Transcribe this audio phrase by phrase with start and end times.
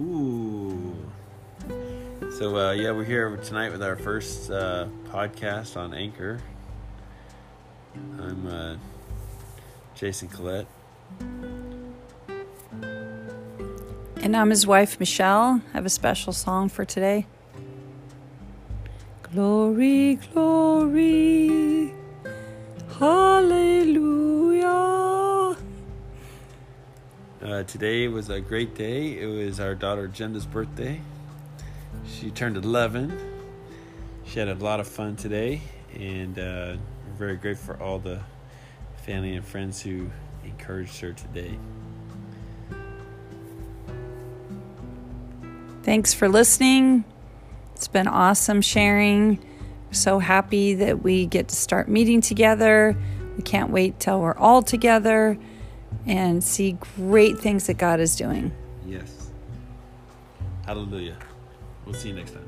[0.00, 0.96] Ooh.
[2.38, 6.40] So uh, yeah, we're here tonight with our first uh, podcast on Anchor.
[8.18, 8.76] I'm uh,
[9.94, 10.66] Jason Collette.
[14.22, 15.60] And I'm his wife, Michelle.
[15.68, 17.26] I have a special song for today.
[19.22, 21.59] Glory, glory.
[27.42, 29.18] Uh, today was a great day.
[29.18, 31.00] It was our daughter Jenda's birthday.
[32.06, 33.18] She turned 11.
[34.26, 35.62] She had a lot of fun today,
[35.94, 36.76] and uh,
[37.06, 38.20] we're very grateful for all the
[39.06, 40.10] family and friends who
[40.44, 41.58] encouraged her today.
[45.82, 47.04] Thanks for listening.
[47.74, 49.42] It's been awesome sharing.
[49.92, 52.94] So happy that we get to start meeting together.
[53.38, 55.38] We can't wait till we're all together
[56.06, 58.52] and see great things that God is doing.
[58.86, 59.30] Yes.
[60.66, 61.16] Hallelujah.
[61.84, 62.44] We'll see you next time.